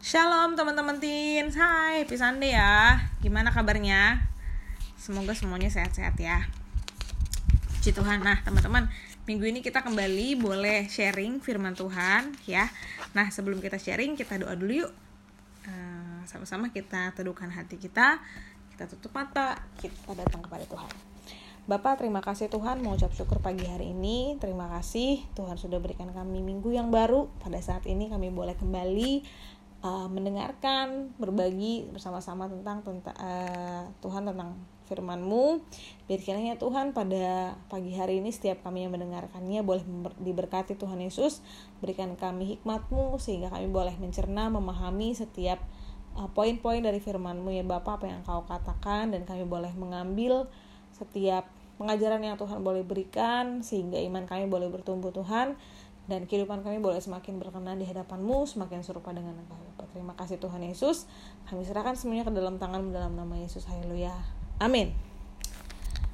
Shalom 0.00 0.56
teman-teman 0.56 0.96
teens 0.96 1.60
Hai, 1.60 2.08
Sunday 2.08 2.56
ya. 2.56 2.96
Gimana 3.20 3.52
kabarnya? 3.52 4.32
Semoga 4.96 5.36
semuanya 5.36 5.68
sehat-sehat 5.68 6.16
ya. 6.16 6.48
Puji 7.68 7.92
Tuhan. 7.92 8.24
Nah 8.24 8.40
teman-teman 8.40 8.88
Minggu 9.28 9.44
ini 9.44 9.60
kita 9.60 9.84
kembali 9.84 10.40
boleh 10.40 10.88
sharing 10.88 11.44
firman 11.44 11.76
Tuhan 11.76 12.32
ya. 12.48 12.72
Nah 13.12 13.28
sebelum 13.28 13.60
kita 13.60 13.76
sharing 13.76 14.16
kita 14.16 14.40
doa 14.40 14.56
dulu 14.56 14.88
yuk. 14.88 14.92
Eh, 15.68 16.24
Sama-sama 16.24 16.72
kita 16.72 17.12
teduhkan 17.12 17.52
hati 17.52 17.76
kita. 17.76 18.24
Kita 18.72 18.88
tutup 18.88 19.12
mata 19.12 19.60
Kita 19.76 20.16
datang 20.16 20.40
kepada 20.40 20.64
Tuhan. 20.64 20.96
Bapak 21.68 22.00
terima 22.00 22.24
kasih 22.24 22.48
Tuhan 22.48 22.80
mau 22.80 22.96
ucap 22.96 23.12
syukur 23.12 23.44
pagi 23.44 23.68
hari 23.68 23.92
ini. 23.92 24.40
Terima 24.40 24.64
kasih 24.72 25.28
Tuhan 25.36 25.60
sudah 25.60 25.76
berikan 25.76 26.08
kami 26.08 26.40
minggu 26.40 26.72
yang 26.72 26.88
baru. 26.88 27.28
Pada 27.36 27.60
saat 27.60 27.84
ini 27.84 28.08
kami 28.08 28.32
boleh 28.32 28.56
kembali 28.56 29.28
uh, 29.80 30.08
mendengarkan, 30.08 31.12
berbagi 31.16 31.88
bersama-sama 31.92 32.48
tentang 32.48 32.84
tentang 32.84 33.16
uh, 33.16 33.88
Tuhan 34.04 34.28
tentang 34.28 34.56
firman-Mu. 34.90 35.62
Biar 36.10 36.20
kiranya 36.20 36.58
Tuhan 36.58 36.90
pada 36.90 37.54
pagi 37.70 37.94
hari 37.94 38.18
ini 38.18 38.34
setiap 38.34 38.66
kami 38.66 38.84
yang 38.84 38.92
mendengarkannya 38.92 39.62
boleh 39.62 39.84
diberkati 40.18 40.74
Tuhan 40.74 40.98
Yesus, 40.98 41.40
berikan 41.78 42.18
kami 42.18 42.58
hikmat-Mu 42.58 43.16
sehingga 43.22 43.54
kami 43.54 43.70
boleh 43.70 43.94
mencerna, 44.02 44.50
memahami 44.50 45.14
setiap 45.14 45.62
uh, 46.18 46.28
poin-poin 46.34 46.82
dari 46.82 46.98
firman-Mu 46.98 47.50
ya 47.54 47.64
Bapak 47.64 48.02
apa 48.02 48.06
yang 48.10 48.20
Kau 48.26 48.44
katakan 48.44 49.14
dan 49.14 49.22
kami 49.24 49.46
boleh 49.46 49.70
mengambil 49.78 50.50
setiap 50.90 51.46
pengajaran 51.80 52.20
yang 52.20 52.36
Tuhan 52.36 52.60
boleh 52.60 52.84
berikan 52.84 53.64
sehingga 53.64 53.96
iman 54.04 54.28
kami 54.28 54.52
boleh 54.52 54.68
bertumbuh 54.68 55.16
Tuhan 55.16 55.56
dan 56.10 56.26
kehidupan 56.26 56.66
kami 56.66 56.82
boleh 56.82 56.98
semakin 56.98 57.38
berkenan 57.38 57.78
di 57.78 57.86
hadapanmu, 57.86 58.42
semakin 58.42 58.82
serupa 58.82 59.14
dengan 59.14 59.38
Engkau. 59.38 59.86
Terima 59.94 60.18
kasih 60.18 60.42
Tuhan 60.42 60.58
Yesus. 60.66 61.06
Kami 61.46 61.62
serahkan 61.62 61.94
semuanya 61.94 62.26
ke 62.26 62.34
dalam 62.34 62.58
tangan 62.58 62.90
dalam 62.90 63.14
nama 63.14 63.38
Yesus. 63.38 63.62
Haleluya. 63.70 64.10
Amin. 64.58 64.90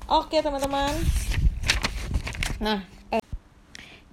Oke 0.04 0.44
teman-teman. 0.44 0.92
Nah, 2.60 2.84
eh, 3.08 3.24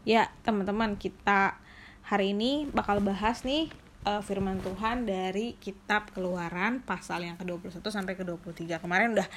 ya 0.07 0.31
teman-teman 0.47 0.95
kita 0.95 1.59
hari 2.07 2.31
ini 2.31 2.71
bakal 2.71 3.03
bahas 3.03 3.43
nih 3.43 3.67
uh, 4.03 4.21
firman 4.21 4.59
Tuhan 4.59 5.07
dari 5.07 5.55
kitab 5.57 6.11
Keluaran 6.11 6.83
pasal 6.83 7.23
yang 7.25 7.39
ke-21 7.39 7.83
sampai 7.83 8.13
ke-23. 8.19 8.79
Kemarin 8.79 9.15
udah 9.15 9.27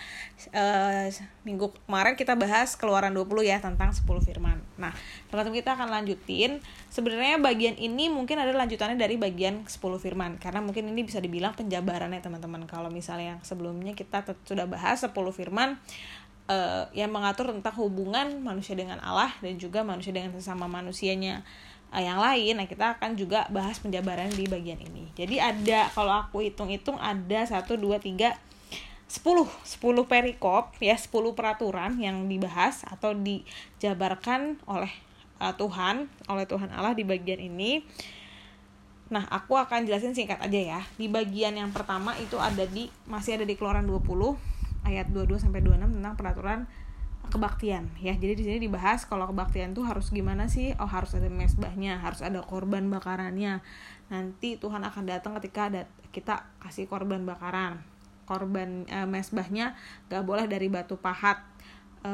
uh, 0.52 1.06
minggu 1.46 1.72
kemarin 1.86 2.14
kita 2.18 2.34
bahas 2.34 2.74
Keluaran 2.74 3.14
20 3.14 3.46
ya 3.46 3.58
tentang 3.62 3.94
10 3.94 4.02
firman. 4.22 4.58
Nah, 4.76 4.92
teman-teman 5.30 5.56
kita 5.58 5.78
akan 5.78 5.88
lanjutin. 5.90 6.58
Sebenarnya 6.90 7.38
bagian 7.38 7.78
ini 7.78 8.10
mungkin 8.10 8.42
ada 8.42 8.52
lanjutannya 8.52 8.98
dari 8.98 9.16
bagian 9.16 9.64
10 9.64 9.78
firman 10.02 10.38
karena 10.42 10.60
mungkin 10.60 10.90
ini 10.90 11.06
bisa 11.06 11.22
dibilang 11.22 11.54
penjabarannya 11.54 12.20
teman-teman. 12.20 12.66
Kalau 12.68 12.90
misalnya 12.90 13.38
yang 13.38 13.40
sebelumnya 13.46 13.94
kita 13.94 14.26
sudah 14.44 14.66
bahas 14.66 15.02
10 15.02 15.14
firman 15.32 15.78
uh, 16.50 16.84
yang 16.94 17.10
mengatur 17.10 17.50
tentang 17.50 17.74
hubungan 17.78 18.42
manusia 18.42 18.74
dengan 18.74 18.98
Allah 19.02 19.30
dan 19.42 19.58
juga 19.58 19.82
manusia 19.86 20.14
dengan 20.14 20.34
sesama 20.34 20.66
manusianya 20.66 21.46
yang 22.00 22.20
lain 22.20 22.60
nah 22.60 22.66
kita 22.68 22.98
akan 22.98 23.16
juga 23.16 23.48
bahas 23.48 23.80
penjabaran 23.80 24.28
di 24.32 24.44
bagian 24.44 24.80
ini. 24.80 25.08
Jadi 25.16 25.40
ada 25.40 25.88
kalau 25.92 26.12
aku 26.12 26.44
hitung-hitung 26.44 27.00
ada 27.00 27.44
satu 27.48 27.76
dua 27.80 27.96
tiga 27.96 28.36
sepuluh. 29.08 29.48
Sepuluh 29.64 30.04
perikop 30.04 30.76
ya 30.82 30.96
sepuluh 30.98 31.32
peraturan 31.32 31.96
yang 31.96 32.28
dibahas 32.28 32.84
atau 32.84 33.16
dijabarkan 33.16 34.60
oleh 34.68 34.92
uh, 35.40 35.54
Tuhan 35.56 36.08
oleh 36.28 36.44
Tuhan 36.44 36.68
Allah 36.72 36.92
di 36.92 37.04
bagian 37.04 37.40
ini. 37.40 37.84
Nah, 39.06 39.22
aku 39.30 39.54
akan 39.54 39.86
jelasin 39.86 40.18
singkat 40.18 40.42
aja 40.42 40.58
ya. 40.58 40.80
Di 40.98 41.06
bagian 41.06 41.54
yang 41.54 41.70
pertama 41.70 42.18
itu 42.18 42.34
ada 42.42 42.66
di 42.66 42.90
masih 43.06 43.38
ada 43.38 43.46
di 43.46 43.54
Keluaran 43.54 43.86
20 43.86 44.02
ayat 44.82 45.06
22 45.14 45.46
sampai 45.46 45.62
26 45.62 46.02
tentang 46.02 46.14
peraturan 46.18 46.60
kebaktian 47.28 47.92
ya. 48.00 48.14
Jadi 48.14 48.32
di 48.38 48.44
sini 48.46 48.58
dibahas 48.62 49.04
kalau 49.04 49.28
kebaktian 49.30 49.74
tuh 49.74 49.86
harus 49.86 50.08
gimana 50.10 50.46
sih? 50.46 50.72
Oh 50.78 50.88
harus 50.88 51.14
ada 51.14 51.26
mesbahnya 51.28 51.98
harus 52.00 52.22
ada 52.22 52.42
korban 52.42 52.86
bakarannya. 52.88 53.60
Nanti 54.08 54.56
Tuhan 54.56 54.82
akan 54.86 55.04
datang 55.06 55.34
ketika 55.40 55.68
ada 55.70 55.82
kita 56.14 56.46
kasih 56.62 56.86
korban 56.86 57.26
bakaran. 57.26 57.82
Korban 58.26 58.88
e, 58.90 58.98
mesbahnya 59.06 59.78
gak 60.10 60.26
boleh 60.26 60.50
dari 60.50 60.66
batu 60.66 60.98
pahat. 60.98 61.42
E, 62.02 62.12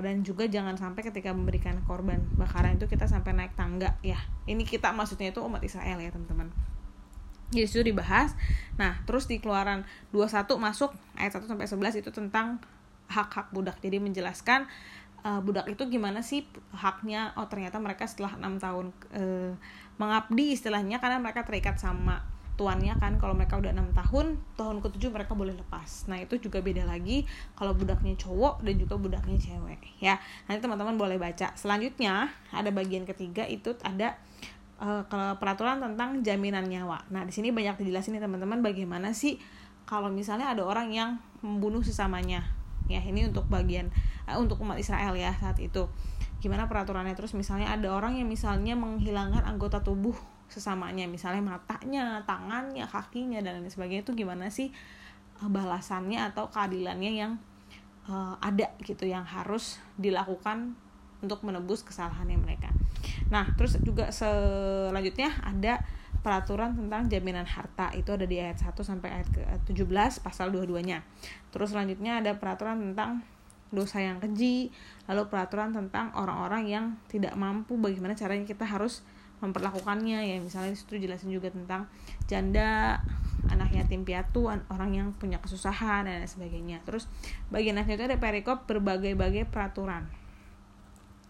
dan 0.00 0.24
juga 0.24 0.48
jangan 0.48 0.76
sampai 0.76 1.04
ketika 1.04 1.32
memberikan 1.32 1.80
korban 1.84 2.20
bakaran 2.36 2.76
itu 2.76 2.88
kita 2.88 3.08
sampai 3.08 3.36
naik 3.36 3.54
tangga 3.56 3.96
ya. 4.04 4.20
Ini 4.48 4.64
kita 4.64 4.92
maksudnya 4.92 5.32
itu 5.32 5.40
umat 5.44 5.64
Israel 5.64 6.00
ya 6.00 6.12
teman-teman. 6.12 6.52
Jadi 7.50 7.90
dibahas. 7.90 8.32
Nah 8.78 9.02
terus 9.04 9.26
di 9.26 9.42
keluaran 9.42 9.82
21 10.14 10.46
masuk 10.60 10.94
ayat 11.18 11.34
1 11.34 11.50
sampai 11.50 11.66
11 11.66 12.00
itu 12.00 12.10
tentang 12.14 12.62
hak-hak 13.10 13.50
budak. 13.50 13.76
Jadi 13.82 13.98
menjelaskan 13.98 14.70
uh, 15.26 15.40
budak 15.42 15.66
itu 15.68 15.82
gimana 15.90 16.22
sih 16.22 16.46
haknya? 16.72 17.34
Oh 17.34 17.50
ternyata 17.50 17.82
mereka 17.82 18.06
setelah 18.06 18.38
enam 18.38 18.56
tahun 18.62 18.86
uh, 19.12 19.52
mengabdi 19.98 20.56
istilahnya 20.56 21.02
karena 21.02 21.18
mereka 21.20 21.42
terikat 21.44 21.76
sama 21.76 22.22
tuannya 22.54 22.96
kan. 22.96 23.18
Kalau 23.18 23.34
mereka 23.34 23.58
udah 23.58 23.72
enam 23.74 23.90
tahun 23.92 24.38
tahun 24.54 24.76
ketujuh 24.80 25.10
mereka 25.10 25.34
boleh 25.34 25.58
lepas. 25.58 26.06
Nah 26.06 26.22
itu 26.22 26.38
juga 26.38 26.62
beda 26.62 26.86
lagi 26.86 27.26
kalau 27.58 27.74
budaknya 27.74 28.14
cowok 28.16 28.62
dan 28.62 28.74
juga 28.78 28.94
budaknya 28.96 29.36
cewek 29.36 30.00
ya. 30.00 30.16
Nanti 30.46 30.60
teman-teman 30.62 30.96
boleh 30.96 31.18
baca. 31.18 31.52
Selanjutnya 31.58 32.30
ada 32.54 32.70
bagian 32.70 33.04
ketiga 33.04 33.44
itu 33.44 33.74
ada 33.82 34.16
uh, 34.80 35.04
peraturan 35.36 35.82
tentang 35.82 36.22
jaminan 36.22 36.68
nyawa. 36.68 37.04
Nah 37.12 37.26
di 37.26 37.32
sini 37.32 37.50
banyak 37.50 37.80
dijelasin 37.80 38.16
nih 38.16 38.22
teman-teman 38.24 38.62
bagaimana 38.64 39.12
sih 39.12 39.40
kalau 39.88 40.06
misalnya 40.06 40.54
ada 40.54 40.62
orang 40.62 40.94
yang 40.94 41.10
membunuh 41.42 41.82
sesamanya 41.82 42.59
ya 42.90 43.00
ini 43.00 43.30
untuk 43.30 43.46
bagian 43.46 43.88
uh, 44.26 44.36
untuk 44.36 44.58
umat 44.66 44.76
Israel 44.76 45.14
ya 45.14 45.30
saat 45.38 45.62
itu. 45.62 45.86
Gimana 46.42 46.66
peraturannya? 46.66 47.14
Terus 47.14 47.38
misalnya 47.38 47.70
ada 47.70 47.94
orang 47.94 48.18
yang 48.18 48.26
misalnya 48.26 48.74
menghilangkan 48.74 49.46
anggota 49.46 49.80
tubuh 49.80 50.16
sesamanya 50.50 51.06
misalnya 51.06 51.46
matanya 51.46 52.26
tangannya 52.26 52.82
kakinya 52.82 53.38
dan 53.38 53.62
lain 53.62 53.70
sebagainya 53.70 54.02
itu 54.02 54.18
gimana 54.18 54.50
sih 54.50 54.74
uh, 55.38 55.46
balasannya 55.46 56.18
atau 56.34 56.50
keadilannya 56.50 57.12
yang 57.14 57.32
uh, 58.10 58.34
ada 58.42 58.74
gitu 58.82 59.06
yang 59.06 59.22
harus 59.22 59.78
dilakukan 59.94 60.74
untuk 61.22 61.46
menebus 61.46 61.86
kesalahannya 61.86 62.34
mereka? 62.42 62.74
Nah 63.30 63.46
terus 63.54 63.78
juga 63.86 64.10
selanjutnya 64.10 65.38
ada 65.46 65.86
peraturan 66.20 66.76
tentang 66.76 67.08
jaminan 67.08 67.48
harta 67.48 67.88
itu 67.96 68.12
ada 68.12 68.28
di 68.28 68.36
ayat 68.36 68.60
1 68.60 68.76
sampai 68.84 69.08
ayat 69.20 69.28
ke-17 69.32 70.20
pasal 70.20 70.52
dua-duanya. 70.52 71.00
Terus 71.48 71.72
selanjutnya 71.72 72.20
ada 72.20 72.36
peraturan 72.36 72.92
tentang 72.92 73.24
dosa 73.70 74.02
yang 74.02 74.18
keji, 74.18 74.68
lalu 75.06 75.30
peraturan 75.30 75.72
tentang 75.72 76.12
orang-orang 76.12 76.66
yang 76.66 76.84
tidak 77.08 77.32
mampu 77.38 77.78
bagaimana 77.78 78.18
caranya 78.18 78.44
kita 78.44 78.66
harus 78.66 79.00
memperlakukannya 79.40 80.20
ya 80.20 80.36
misalnya 80.36 80.76
itu 80.76 81.00
jelasin 81.00 81.32
juga 81.32 81.48
tentang 81.48 81.88
janda 82.28 83.00
anak 83.48 83.72
yatim 83.72 84.04
piatu 84.04 84.52
orang 84.52 84.92
yang 84.92 85.08
punya 85.16 85.40
kesusahan 85.40 86.04
dan 86.04 86.20
sebagainya 86.28 86.84
terus 86.84 87.08
bagian 87.48 87.80
akhir 87.80 87.96
itu 87.96 88.04
ada 88.12 88.20
perikop 88.20 88.68
berbagai-bagai 88.68 89.48
peraturan 89.48 90.04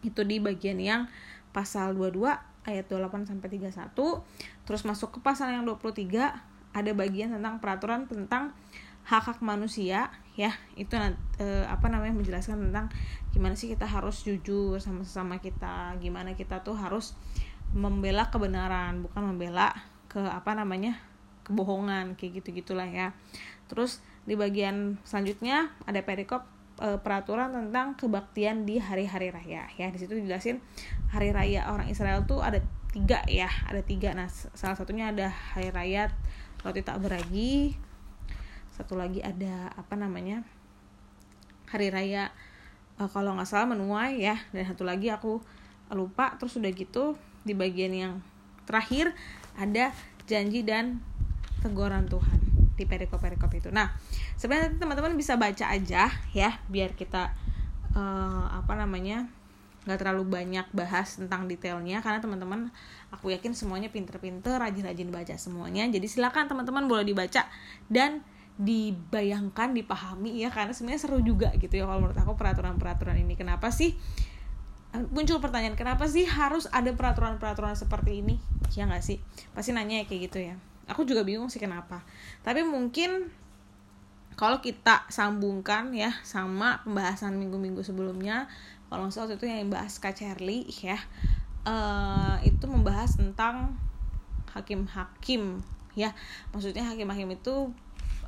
itu 0.03 0.27
di 0.27 0.43
bagian 0.43 0.83
yang 0.83 1.07
pasal 1.55 1.95
22 1.95 2.51
ayat 2.69 2.85
28 2.93 3.25
sampai 3.31 3.49
31. 3.57 3.97
Terus 4.71 4.87
masuk 4.87 5.19
ke 5.19 5.19
pasal 5.19 5.51
yang 5.51 5.67
23 5.67 6.07
ada 6.71 6.91
bagian 6.95 7.35
tentang 7.35 7.59
peraturan 7.59 8.07
tentang 8.07 8.55
hak-hak 9.03 9.43
manusia 9.43 10.15
ya. 10.39 10.55
Itu 10.79 10.95
e, 11.43 11.67
apa 11.67 11.91
namanya 11.91 12.15
menjelaskan 12.15 12.71
tentang 12.71 12.87
gimana 13.35 13.59
sih 13.59 13.67
kita 13.67 13.83
harus 13.83 14.23
jujur 14.23 14.79
sama 14.79 15.03
sesama 15.03 15.43
kita, 15.43 15.99
gimana 15.99 16.39
kita 16.39 16.63
tuh 16.63 16.79
harus 16.79 17.19
membela 17.75 18.31
kebenaran, 18.31 19.03
bukan 19.03 19.35
membela 19.35 19.75
ke 20.07 20.23
apa 20.23 20.55
namanya? 20.55 20.95
kebohongan 21.43 22.15
kayak 22.15 22.39
gitu-gitulah 22.39 22.87
ya. 22.87 23.11
Terus 23.67 23.99
di 24.23 24.39
bagian 24.39 25.03
selanjutnya 25.03 25.75
ada 25.83 25.99
perikop 26.07 26.47
e, 26.79 26.95
peraturan 27.03 27.51
tentang 27.51 27.99
kebaktian 27.99 28.71
di 28.71 28.79
hari-hari 28.79 29.35
raya 29.35 29.67
ya 29.75 29.91
di 29.91 29.99
situ 29.99 30.15
dijelasin 30.15 30.63
hari 31.11 31.35
raya 31.35 31.67
orang 31.67 31.91
Israel 31.91 32.23
tuh 32.23 32.39
ada 32.39 32.63
tiga 32.91 33.23
ya 33.31 33.51
ada 33.67 33.83
tiga. 33.83 34.15
Nah 34.15 34.27
salah 34.31 34.75
satunya 34.75 35.11
ada 35.15 35.31
hari 35.31 35.71
raya 35.71 36.11
roti 36.63 36.83
tak 36.83 36.99
beragi. 37.01 37.79
Satu 38.75 38.97
lagi 38.99 39.21
ada 39.21 39.71
apa 39.77 39.95
namanya 39.95 40.43
hari 41.69 41.93
raya 41.93 42.33
e, 42.99 43.03
kalau 43.11 43.37
nggak 43.39 43.49
salah 43.49 43.71
menuai 43.71 44.21
ya. 44.21 44.37
Dan 44.51 44.67
satu 44.67 44.83
lagi 44.83 45.09
aku 45.09 45.39
lupa 45.91 46.39
terus 46.39 46.59
udah 46.59 46.71
gitu 46.71 47.19
di 47.43 47.55
bagian 47.55 47.95
yang 47.95 48.13
terakhir 48.67 49.11
ada 49.59 49.91
janji 50.31 50.63
dan 50.63 51.03
teguran 51.61 52.07
Tuhan 52.07 52.39
di 52.79 52.89
perikop-perikop 52.89 53.53
itu. 53.53 53.69
Nah, 53.69 53.93
sebenarnya 54.41 54.81
teman-teman 54.81 55.13
bisa 55.13 55.37
baca 55.37 55.69
aja 55.69 56.09
ya, 56.33 56.51
biar 56.73 56.97
kita 56.97 57.35
uh, 57.93 58.47
apa 58.49 58.73
namanya 58.79 59.29
nggak 59.91 60.07
terlalu 60.07 60.31
banyak 60.31 60.71
bahas 60.71 61.19
tentang 61.19 61.51
detailnya 61.51 61.99
karena 61.99 62.23
teman-teman 62.23 62.71
aku 63.11 63.35
yakin 63.35 63.59
semuanya 63.59 63.91
pinter-pinter 63.91 64.63
rajin-rajin 64.63 65.11
baca 65.11 65.35
semuanya. 65.35 65.91
Jadi 65.91 66.07
silakan 66.07 66.47
teman-teman 66.47 66.87
boleh 66.87 67.03
dibaca 67.03 67.51
dan 67.91 68.23
dibayangkan 68.55 69.75
dipahami 69.75 70.39
ya. 70.39 70.55
Karena 70.55 70.71
sebenarnya 70.71 71.03
seru 71.03 71.19
juga 71.27 71.51
gitu 71.59 71.75
ya 71.75 71.91
kalau 71.91 72.07
menurut 72.07 72.19
aku 72.23 72.39
peraturan-peraturan 72.39 73.19
ini. 73.19 73.35
Kenapa 73.35 73.75
sih 73.75 73.99
muncul 75.11 75.39
pertanyaan 75.39 75.79
kenapa 75.79 76.07
sih 76.11 76.27
harus 76.27 76.71
ada 76.71 76.95
peraturan-peraturan 76.95 77.75
seperti 77.75 78.23
ini? 78.23 78.39
Ya 78.79 78.87
nggak 78.87 79.03
sih? 79.03 79.19
Pasti 79.51 79.75
nanya 79.75 80.03
ya 80.03 80.05
kayak 80.07 80.21
gitu 80.31 80.39
ya. 80.39 80.55
Aku 80.87 81.03
juga 81.03 81.27
bingung 81.27 81.51
sih 81.51 81.59
kenapa. 81.59 82.07
Tapi 82.47 82.63
mungkin 82.63 83.31
kalau 84.35 84.65
kita 84.65 85.05
sambungkan 85.13 85.93
ya 85.93 86.17
sama 86.25 86.81
pembahasan 86.83 87.37
minggu-minggu 87.37 87.85
sebelumnya 87.85 88.49
kalau 88.91 89.07
nggak 89.07 89.15
salah 89.15 89.39
itu 89.39 89.47
yang 89.47 89.71
bahas 89.71 90.03
Kak 90.03 90.19
Charlie 90.19 90.67
ya. 90.83 90.99
Uh, 91.63 92.41
itu 92.43 92.67
membahas 92.67 93.15
tentang 93.15 93.79
hakim-hakim 94.51 95.63
ya. 95.95 96.11
Maksudnya 96.51 96.83
hakim-hakim 96.91 97.31
itu 97.31 97.71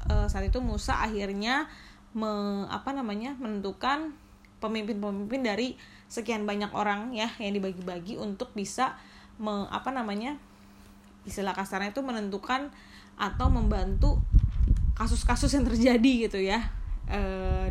uh, 0.07 0.27
saat 0.31 0.47
itu 0.47 0.63
Musa 0.63 1.03
akhirnya 1.03 1.67
me, 2.15 2.63
apa 2.71 2.95
namanya 2.95 3.35
menentukan 3.43 4.15
pemimpin-pemimpin 4.63 5.43
dari 5.43 5.75
sekian 6.07 6.47
banyak 6.47 6.71
orang 6.71 7.11
ya 7.11 7.27
yang 7.43 7.59
dibagi-bagi 7.59 8.21
untuk 8.21 8.55
bisa 8.55 8.95
me, 9.43 9.67
apa 9.67 9.91
namanya 9.91 10.39
istilah 11.27 11.57
kasarnya 11.59 11.91
itu 11.91 12.07
menentukan 12.07 12.71
atau 13.19 13.51
membantu 13.51 14.23
kasus-kasus 14.95 15.51
yang 15.59 15.67
terjadi 15.67 16.13
gitu 16.31 16.39
ya. 16.39 16.63
E, 17.11 17.21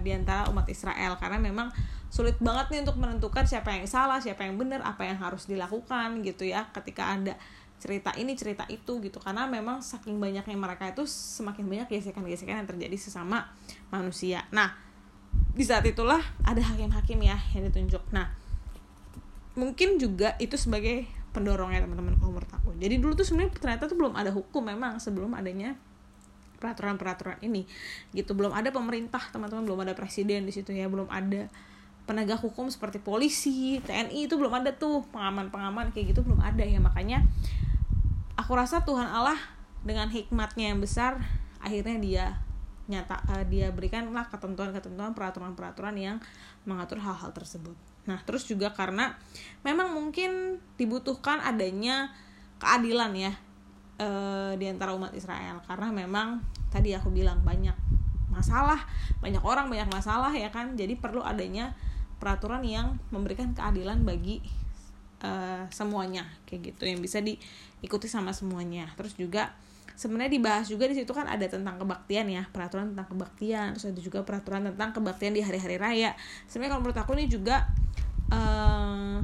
di 0.04 0.12
antara 0.12 0.48
umat 0.52 0.68
Israel. 0.68 1.16
Karena 1.20 1.40
memang 1.40 1.72
sulit 2.12 2.36
banget 2.44 2.76
nih 2.76 2.80
untuk 2.84 3.00
menentukan 3.00 3.48
siapa 3.48 3.72
yang 3.72 3.88
salah, 3.88 4.20
siapa 4.20 4.44
yang 4.44 4.60
benar, 4.60 4.84
apa 4.84 5.08
yang 5.08 5.16
harus 5.16 5.48
dilakukan 5.48 6.20
gitu 6.28 6.44
ya 6.44 6.68
ketika 6.76 7.16
ada 7.16 7.40
cerita 7.82 8.14
ini 8.20 8.38
cerita 8.38 8.68
itu 8.70 9.02
gitu 9.02 9.18
karena 9.18 9.50
memang 9.50 9.82
saking 9.82 10.22
banyaknya 10.22 10.54
mereka 10.54 10.92
itu 10.92 11.08
semakin 11.10 11.66
banyak 11.66 11.88
gesekan-gesekan 11.90 12.62
yang 12.62 12.70
terjadi 12.70 12.94
sesama 13.00 13.50
manusia. 13.90 14.46
Nah, 14.54 14.76
di 15.56 15.64
saat 15.66 15.88
itulah 15.88 16.22
ada 16.46 16.62
hakim-hakim 16.62 17.24
ya 17.26 17.40
yang 17.58 17.66
ditunjuk. 17.72 18.04
Nah, 18.14 18.30
mungkin 19.56 19.98
juga 19.98 20.36
itu 20.38 20.60
sebagai 20.60 21.10
pendorongnya 21.32 21.82
teman-teman 21.88 22.20
kalau 22.20 22.38
menurut. 22.38 22.76
Jadi 22.78 22.96
dulu 23.00 23.14
tuh 23.16 23.26
sebenarnya 23.26 23.56
ternyata 23.56 23.84
tuh 23.88 23.98
belum 23.98 24.14
ada 24.20 24.36
hukum 24.36 24.68
memang 24.68 25.00
sebelum 25.00 25.32
adanya 25.32 25.80
peraturan-peraturan 26.62 27.42
ini 27.42 27.66
gitu 28.14 28.38
belum 28.38 28.54
ada 28.54 28.70
pemerintah 28.70 29.34
teman-teman 29.34 29.66
belum 29.66 29.82
ada 29.82 29.98
presiden 29.98 30.46
di 30.46 30.54
situ 30.54 30.70
ya 30.70 30.86
belum 30.86 31.10
ada 31.10 31.50
penegak 32.12 32.44
hukum 32.44 32.68
seperti 32.68 33.00
polisi, 33.00 33.80
TNI 33.88 34.28
itu 34.28 34.36
belum 34.36 34.52
ada 34.52 34.76
tuh 34.76 35.08
pengaman-pengaman 35.16 35.96
kayak 35.96 36.12
gitu 36.12 36.28
belum 36.28 36.44
ada 36.44 36.60
ya 36.60 36.84
makanya 36.84 37.24
aku 38.36 38.52
rasa 38.52 38.84
Tuhan 38.84 39.08
Allah 39.08 39.40
dengan 39.88 40.12
hikmatnya 40.12 40.76
yang 40.76 40.84
besar 40.84 41.24
akhirnya 41.64 41.96
dia 42.04 42.26
nyata 42.92 43.16
uh, 43.32 43.48
dia 43.48 43.72
berikanlah 43.72 44.28
ketentuan-ketentuan 44.28 45.16
peraturan-peraturan 45.16 45.96
yang 45.96 46.18
mengatur 46.68 47.00
hal-hal 47.00 47.32
tersebut. 47.32 47.80
Nah, 48.04 48.20
terus 48.28 48.44
juga 48.44 48.76
karena 48.76 49.16
memang 49.64 49.96
mungkin 49.96 50.60
dibutuhkan 50.76 51.40
adanya 51.40 52.12
keadilan 52.60 53.16
ya 53.16 53.32
uh, 54.04 54.52
di 54.60 54.68
antara 54.68 54.92
umat 54.92 55.16
Israel 55.16 55.64
karena 55.64 55.88
memang 55.96 56.44
tadi 56.68 56.92
aku 56.92 57.08
bilang 57.08 57.40
banyak 57.40 57.78
masalah, 58.28 58.84
banyak 59.24 59.40
orang, 59.48 59.72
banyak 59.72 59.88
masalah 59.88 60.36
ya 60.36 60.52
kan. 60.52 60.76
Jadi 60.76 61.00
perlu 61.00 61.24
adanya 61.24 61.72
peraturan 62.22 62.62
yang 62.62 63.02
memberikan 63.10 63.58
keadilan 63.58 64.06
bagi 64.06 64.46
uh, 65.26 65.66
semuanya 65.74 66.30
kayak 66.46 66.74
gitu 66.74 66.86
yang 66.86 67.02
bisa 67.02 67.18
diikuti 67.18 68.06
sama 68.06 68.30
semuanya. 68.30 68.94
Terus 68.94 69.18
juga 69.18 69.58
sebenarnya 69.98 70.32
dibahas 70.38 70.70
juga 70.70 70.86
di 70.86 70.96
situ 70.98 71.10
kan 71.12 71.26
ada 71.26 71.46
tentang 71.50 71.82
kebaktian 71.82 72.30
ya 72.30 72.46
peraturan 72.50 72.94
tentang 72.94 73.10
kebaktian 73.12 73.78
terus 73.78 73.90
ada 73.90 74.02
juga 74.02 74.20
peraturan 74.22 74.70
tentang 74.70 74.94
kebaktian 74.94 75.34
di 75.34 75.42
hari-hari 75.42 75.82
raya. 75.82 76.14
Sebenarnya 76.46 76.78
kalau 76.78 76.82
menurut 76.86 77.00
aku 77.02 77.12
ini 77.18 77.26
juga 77.26 77.66
uh, 78.30 79.18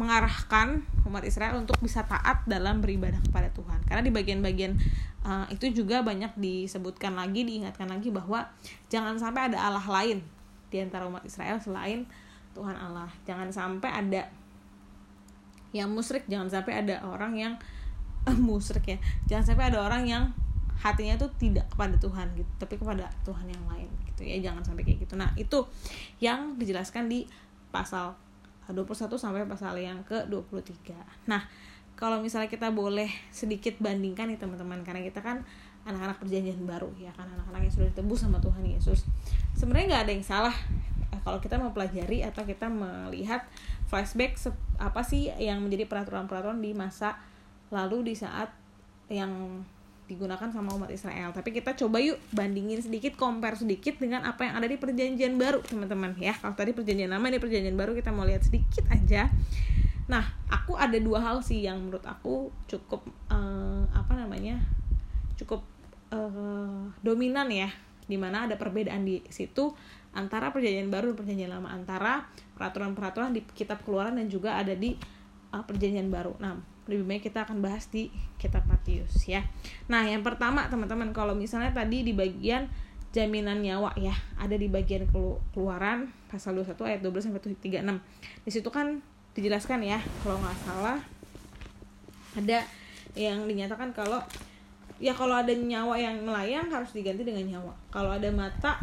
mengarahkan 0.00 0.82
umat 1.04 1.22
Israel 1.28 1.60
untuk 1.60 1.76
bisa 1.84 2.00
taat 2.08 2.48
dalam 2.48 2.80
beribadah 2.80 3.20
kepada 3.20 3.52
Tuhan. 3.52 3.84
Karena 3.84 4.00
di 4.00 4.08
bagian-bagian 4.08 4.80
uh, 5.28 5.46
itu 5.52 5.68
juga 5.68 6.00
banyak 6.00 6.32
disebutkan 6.40 7.12
lagi 7.12 7.44
diingatkan 7.44 7.92
lagi 7.92 8.08
bahwa 8.08 8.48
jangan 8.88 9.20
sampai 9.20 9.52
ada 9.52 9.60
Allah 9.60 9.84
lain 9.84 10.24
di 10.72 10.80
antara 10.80 11.04
umat 11.04 11.20
Israel 11.28 11.60
selain 11.60 12.08
Tuhan 12.52 12.76
Allah. 12.76 13.08
Jangan 13.24 13.48
sampai 13.50 13.90
ada 13.90 14.22
yang 15.72 15.88
musyrik, 15.88 16.28
jangan 16.28 16.52
sampai 16.52 16.84
ada 16.84 17.00
orang 17.04 17.32
yang 17.36 17.54
uh, 18.28 18.38
musyrik 18.48 18.84
ya. 18.86 18.98
Jangan 19.28 19.54
sampai 19.54 19.64
ada 19.72 19.78
orang 19.84 20.04
yang 20.08 20.24
hatinya 20.82 21.14
tuh 21.14 21.30
tidak 21.38 21.68
kepada 21.70 21.94
Tuhan 22.00 22.26
gitu, 22.34 22.50
tapi 22.58 22.74
kepada 22.74 23.06
Tuhan 23.22 23.46
yang 23.46 23.64
lain 23.68 23.88
gitu 24.12 24.22
ya. 24.26 24.36
Jangan 24.40 24.62
sampai 24.62 24.82
kayak 24.84 25.04
gitu. 25.08 25.14
Nah, 25.16 25.32
itu 25.36 25.64
yang 26.20 26.56
dijelaskan 26.60 27.08
di 27.08 27.24
pasal 27.72 28.14
21 28.68 29.18
sampai 29.18 29.44
pasal 29.48 29.74
yang 29.80 30.00
ke-23. 30.06 30.94
Nah, 31.28 31.44
kalau 31.96 32.18
misalnya 32.18 32.48
kita 32.48 32.72
boleh 32.72 33.08
sedikit 33.30 33.76
bandingkan 33.78 34.28
nih 34.28 34.40
teman-teman 34.40 34.80
karena 34.82 35.04
kita 35.04 35.20
kan 35.20 35.44
anak-anak 35.82 36.18
perjanjian 36.22 36.62
baru 36.62 36.90
ya 36.94 37.10
kan 37.14 37.26
anak-anak 37.26 37.66
yang 37.66 37.74
sudah 37.74 37.88
ditebus 37.90 38.22
sama 38.22 38.38
Tuhan 38.38 38.62
Yesus 38.62 39.02
sebenarnya 39.58 39.86
nggak 39.90 40.02
ada 40.06 40.12
yang 40.14 40.26
salah 40.26 40.54
kalau 41.20 41.38
kita 41.38 41.60
mempelajari 41.60 42.24
atau 42.24 42.48
kita 42.48 42.72
melihat 42.72 43.44
flashback 43.92 44.40
apa 44.80 45.04
sih 45.04 45.28
yang 45.36 45.60
menjadi 45.60 45.84
peraturan-peraturan 45.84 46.64
di 46.64 46.72
masa 46.72 47.20
lalu 47.68 48.12
di 48.12 48.14
saat 48.16 48.48
yang 49.12 49.60
digunakan 50.08 50.52
sama 50.52 50.76
umat 50.76 50.92
Israel. 50.92 51.32
Tapi 51.32 51.56
kita 51.56 51.72
coba 51.72 51.96
yuk 52.02 52.20
bandingin 52.36 52.80
sedikit, 52.84 53.16
compare 53.16 53.56
sedikit 53.56 53.96
dengan 53.96 54.24
apa 54.28 54.44
yang 54.44 54.54
ada 54.60 54.68
di 54.68 54.76
perjanjian 54.76 55.40
baru, 55.40 55.64
teman-teman 55.64 56.12
ya. 56.20 56.36
Kalau 56.36 56.52
tadi 56.52 56.76
perjanjian 56.76 57.08
lama 57.08 57.24
ini 57.32 57.40
perjanjian 57.40 57.76
baru 57.76 57.96
kita 57.96 58.12
mau 58.12 58.28
lihat 58.28 58.44
sedikit 58.44 58.84
aja. 58.92 59.32
Nah, 60.10 60.24
aku 60.52 60.76
ada 60.76 60.98
dua 61.00 61.22
hal 61.24 61.40
sih 61.40 61.64
yang 61.64 61.80
menurut 61.80 62.04
aku 62.04 62.52
cukup 62.68 63.06
uh, 63.32 63.88
apa 63.92 64.12
namanya? 64.12 64.60
cukup 65.32 65.64
uh, 66.14 66.86
dominan 67.02 67.48
ya, 67.50 67.66
di 68.06 68.14
mana 68.14 68.46
ada 68.46 68.54
perbedaan 68.54 69.02
di 69.02 69.24
situ 69.26 69.74
antara 70.12 70.52
perjanjian 70.52 70.92
baru 70.92 71.12
dan 71.12 71.16
perjanjian 71.18 71.50
lama 71.52 71.68
antara 71.72 72.28
peraturan-peraturan 72.56 73.32
di 73.32 73.40
kitab 73.56 73.80
keluaran 73.82 74.20
dan 74.20 74.28
juga 74.28 74.60
ada 74.60 74.76
di 74.76 74.96
uh, 75.52 75.64
perjanjian 75.64 76.12
baru. 76.12 76.36
Nah, 76.38 76.60
lebih 76.86 77.04
baik 77.08 77.32
kita 77.32 77.48
akan 77.48 77.62
bahas 77.64 77.88
di 77.88 78.12
kitab 78.36 78.66
Matius 78.68 79.14
ya. 79.24 79.46
Nah, 79.88 80.04
yang 80.04 80.20
pertama 80.20 80.66
teman-teman 80.68 81.14
kalau 81.16 81.32
misalnya 81.32 81.72
tadi 81.72 82.04
di 82.04 82.12
bagian 82.12 82.68
jaminan 83.12 83.60
nyawa 83.60 83.92
ya, 83.96 84.12
ada 84.40 84.56
di 84.56 84.68
bagian 84.68 85.08
keluaran 85.52 86.12
pasal 86.28 86.56
21 86.60 86.88
ayat 86.88 87.00
12 87.04 87.28
sampai 87.28 87.42
36. 87.44 88.44
Di 88.44 88.50
situ 88.50 88.68
kan 88.72 89.00
dijelaskan 89.32 89.80
ya, 89.84 90.00
kalau 90.24 90.40
nggak 90.40 90.58
salah 90.64 90.98
ada 92.32 92.64
yang 93.12 93.44
dinyatakan 93.44 93.92
kalau 93.92 94.24
ya 94.96 95.12
kalau 95.12 95.36
ada 95.36 95.52
nyawa 95.52 96.00
yang 96.00 96.24
melayang 96.24 96.72
harus 96.72 96.96
diganti 96.96 97.22
dengan 97.22 97.44
nyawa. 97.44 97.74
Kalau 97.92 98.10
ada 98.12 98.28
mata 98.32 98.80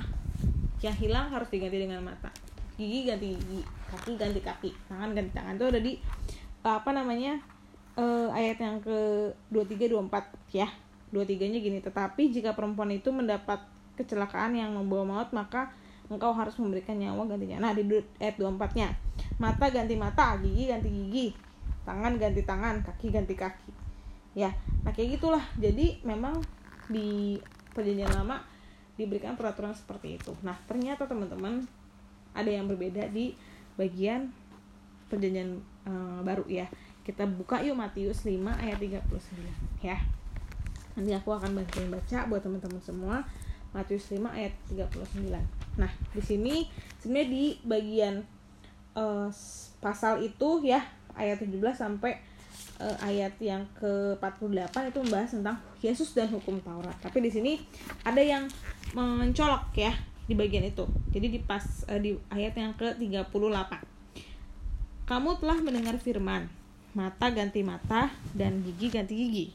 yang 0.80 0.96
hilang 0.96 1.28
harus 1.32 1.48
diganti 1.52 1.78
dengan 1.80 2.00
mata. 2.04 2.32
Gigi 2.80 3.08
ganti 3.08 3.36
gigi 3.36 3.62
kaki 3.92 4.16
ganti 4.16 4.40
kaki 4.40 4.72
tangan 4.88 5.12
ganti 5.12 5.32
tangan. 5.36 5.54
Itu 5.60 5.66
ada 5.68 5.80
di 5.84 6.00
apa 6.64 6.90
namanya 6.92 7.40
uh, 8.00 8.32
ayat 8.32 8.60
yang 8.60 8.80
ke 8.80 8.98
23 9.52 9.92
24 9.92 10.56
ya. 10.56 10.68
23 11.10 11.50
nya 11.50 11.60
gini 11.60 11.80
tetapi 11.82 12.30
jika 12.30 12.54
perempuan 12.54 12.94
itu 12.94 13.10
mendapat 13.10 13.58
kecelakaan 13.98 14.54
yang 14.54 14.78
membawa 14.78 15.18
maut 15.26 15.30
maka 15.34 15.74
engkau 16.06 16.32
harus 16.34 16.54
memberikan 16.62 16.96
nyawa 16.96 17.26
gantinya. 17.26 17.58
Nah 17.70 17.72
di 17.74 17.84
ayat 18.22 18.38
24 18.38 18.80
nya 18.80 18.94
mata 19.42 19.68
ganti 19.74 19.98
mata 19.98 20.38
gigi 20.40 20.70
ganti 20.70 20.90
gigi 20.90 21.28
tangan 21.84 22.16
ganti 22.22 22.42
tangan 22.46 22.86
kaki 22.86 23.08
ganti 23.10 23.34
kaki. 23.36 23.72
Ya 24.38 24.54
nah 24.86 24.94
kayak 24.94 25.20
gitulah. 25.20 25.44
Jadi 25.58 26.00
memang 26.06 26.40
di 26.90 27.38
perjanjian 27.74 28.10
lama 28.14 28.42
diberikan 29.00 29.40
peraturan 29.40 29.72
seperti 29.72 30.20
itu. 30.20 30.36
Nah, 30.44 30.60
ternyata 30.68 31.08
teman-teman 31.08 31.64
ada 32.36 32.52
yang 32.52 32.68
berbeda 32.68 33.08
di 33.08 33.32
bagian 33.80 34.28
perjanjian 35.08 35.64
uh, 35.88 36.20
baru 36.22 36.44
ya. 36.52 36.68
Kita 37.08 37.24
buka 37.26 37.64
yuk 37.64 37.80
Matius 37.80 38.28
5 38.28 38.36
ayat 38.60 38.78
39 38.78 39.00
ya. 39.82 39.98
Nanti 41.00 41.12
aku 41.16 41.32
akan 41.32 41.56
bantuin 41.56 41.88
baca 41.88 42.28
buat 42.28 42.44
teman-teman 42.44 42.82
semua. 42.84 43.24
Matius 43.72 44.12
5 44.12 44.20
ayat 44.30 44.54
39. 44.68 45.80
Nah, 45.80 45.92
di 46.12 46.22
sini 46.22 46.68
sebenarnya 47.00 47.28
di 47.32 47.46
bagian 47.64 48.22
uh, 49.00 49.32
pasal 49.80 50.20
itu 50.22 50.68
ya 50.68 50.84
ayat 51.16 51.40
17 51.40 51.56
sampai 51.72 52.20
uh, 52.82 52.98
ayat 53.04 53.36
yang 53.40 53.64
ke-48 53.78 54.76
itu 54.92 55.00
membahas 55.04 55.30
tentang 55.32 55.58
Yesus 55.80 56.12
dan 56.16 56.28
hukum 56.32 56.60
Taurat. 56.64 56.96
Tapi 57.00 57.24
di 57.24 57.32
sini 57.32 57.54
ada 58.04 58.20
yang 58.20 58.48
mencolok 58.94 59.76
ya 59.78 59.94
di 60.30 60.38
bagian 60.38 60.66
itu. 60.66 60.86
Jadi 61.10 61.28
di 61.34 61.40
pas 61.42 61.66
uh, 61.90 61.98
di 61.98 62.18
ayat 62.30 62.54
yang 62.58 62.74
ke-38. 62.78 63.98
kamu 65.10 65.42
telah 65.42 65.58
mendengar 65.66 65.98
firman, 65.98 66.46
mata 66.94 67.34
ganti 67.34 67.66
mata 67.66 68.14
dan 68.38 68.62
gigi 68.62 68.94
ganti 68.94 69.18
gigi. 69.18 69.46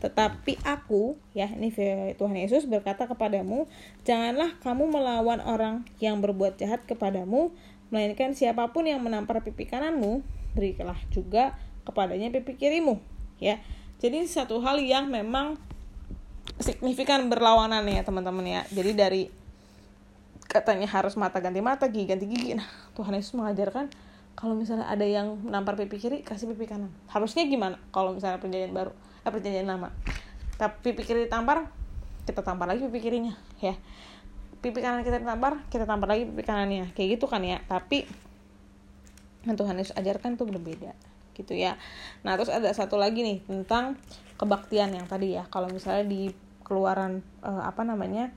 Tetapi 0.00 0.64
aku, 0.64 1.20
ya 1.36 1.52
ini 1.52 1.68
Tuhan 2.16 2.36
Yesus 2.40 2.64
berkata 2.64 3.04
kepadamu, 3.04 3.68
janganlah 4.08 4.56
kamu 4.64 4.88
melawan 4.88 5.44
orang 5.44 5.84
yang 6.00 6.24
berbuat 6.24 6.56
jahat 6.56 6.88
kepadamu, 6.88 7.52
melainkan 7.92 8.32
siapa 8.32 8.72
pun 8.72 8.88
yang 8.88 9.04
menampar 9.04 9.44
pipi 9.44 9.68
kananmu, 9.68 10.24
berikanlah 10.56 10.96
juga 11.12 11.52
kepadanya 11.84 12.32
pipi 12.32 12.56
kirimu. 12.56 12.96
Ya, 13.36 13.60
jadi 14.00 14.24
satu 14.24 14.64
hal 14.64 14.80
yang 14.80 15.12
memang 15.12 15.60
signifikan 16.62 17.26
berlawanan 17.26 17.82
ya 17.88 18.02
teman-teman 18.06 18.46
ya. 18.46 18.62
Jadi 18.70 18.92
dari 18.94 19.22
katanya 20.46 20.86
harus 20.86 21.18
mata 21.18 21.42
ganti 21.42 21.58
mata, 21.58 21.90
gigi 21.90 22.06
ganti 22.06 22.26
gigi. 22.30 22.54
Nah, 22.54 22.68
Tuhan 22.94 23.14
Yesus 23.16 23.34
mengajarkan 23.34 23.90
kalau 24.34 24.54
misalnya 24.54 24.86
ada 24.86 25.06
yang 25.06 25.38
menampar 25.42 25.74
pipi 25.78 25.98
kiri 25.98 26.18
kasih 26.22 26.50
pipi 26.54 26.70
kanan. 26.70 26.90
Harusnya 27.10 27.46
gimana 27.46 27.78
kalau 27.90 28.14
misalnya 28.14 28.38
perjanjian 28.38 28.74
baru 28.74 28.90
eh 29.24 29.30
perjanjian 29.30 29.66
lama? 29.66 29.90
Tapi 30.54 30.74
pipi 30.90 31.02
kiri 31.02 31.26
ditampar 31.26 31.70
kita 32.26 32.42
tampar 32.46 32.70
lagi 32.70 32.86
pipi 32.86 33.00
kirinya 33.02 33.34
ya. 33.58 33.74
Pipi 34.62 34.78
kanan 34.78 35.02
kita 35.02 35.22
ditampar 35.22 35.66
kita 35.70 35.86
tampar 35.86 36.14
lagi 36.14 36.26
pipi 36.26 36.42
kanannya. 36.46 36.94
Kayak 36.94 37.18
gitu 37.18 37.26
kan 37.26 37.42
ya. 37.42 37.58
Tapi 37.66 38.06
yang 39.44 39.58
Tuhan 39.58 39.74
Yesus 39.78 39.94
ajarkan 39.94 40.38
tuh 40.38 40.46
berbeda 40.46 40.94
gitu 41.34 41.52
ya. 41.54 41.74
Nah 42.22 42.38
terus 42.38 42.50
ada 42.50 42.70
satu 42.70 42.94
lagi 42.94 43.26
nih 43.26 43.38
tentang 43.42 43.98
kebaktian 44.38 44.94
yang 44.94 45.06
tadi 45.10 45.34
ya. 45.34 45.46
Kalau 45.50 45.66
misalnya 45.70 46.06
di 46.06 46.43
keluaran 46.64 47.20
eh, 47.44 47.62
apa 47.62 47.84
namanya 47.84 48.32